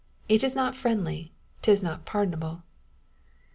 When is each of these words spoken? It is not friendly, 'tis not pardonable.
It 0.27 0.43
is 0.43 0.55
not 0.55 0.75
friendly, 0.75 1.31
'tis 1.61 1.83
not 1.83 2.05
pardonable. 2.05 2.63